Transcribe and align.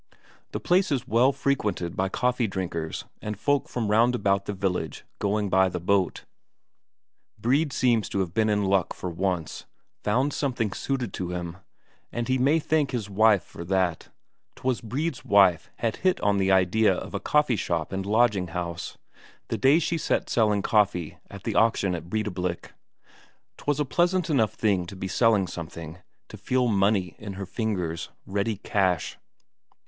The 0.51 0.59
place 0.59 0.91
is 0.91 1.07
well 1.07 1.31
frequented 1.31 1.95
by 1.95 2.09
coffee 2.09 2.47
drinkers 2.47 3.05
and 3.21 3.37
folk 3.39 3.69
from 3.69 3.91
round 3.91 4.15
about 4.15 4.45
the 4.45 4.53
village 4.53 5.05
going 5.19 5.47
by 5.47 5.69
the 5.69 5.79
boat. 5.79 6.25
Brede 7.37 7.71
seems 7.71 8.09
to 8.09 8.19
have 8.21 8.33
been 8.33 8.49
in 8.49 8.65
luck 8.65 8.95
for 8.95 9.11
once, 9.11 9.67
found 10.03 10.33
something 10.33 10.73
suited 10.73 11.13
to 11.13 11.29
him, 11.29 11.57
and 12.11 12.27
he 12.29 12.39
may 12.39 12.57
thank 12.57 12.89
his 12.89 13.11
wife 13.11 13.43
for 13.43 13.63
that. 13.65 14.09
'Twas 14.55 14.81
Brede's 14.81 15.23
wife 15.23 15.69
had 15.75 15.97
hit 15.97 16.19
on 16.21 16.39
the 16.39 16.51
idea 16.51 16.95
of 16.95 17.13
a 17.13 17.19
coffee 17.19 17.55
shop 17.55 17.91
and 17.91 18.03
lodging 18.03 18.47
house, 18.47 18.97
the 19.49 19.57
day 19.59 19.77
she 19.77 19.99
sat 19.99 20.31
selling 20.31 20.63
coffee 20.63 21.19
at 21.29 21.43
the 21.43 21.53
auction 21.53 21.93
at 21.93 22.09
Breidablik; 22.09 22.73
'twas 23.57 23.79
a 23.79 23.85
pleasant 23.85 24.31
enough 24.31 24.55
thing 24.55 24.87
to 24.87 24.95
be 24.95 25.07
selling 25.07 25.45
something, 25.45 25.99
to 26.27 26.37
feel 26.37 26.67
money 26.67 27.15
in 27.19 27.33
her 27.33 27.45
fingers, 27.45 28.09
ready 28.25 28.57
cash. 28.57 29.19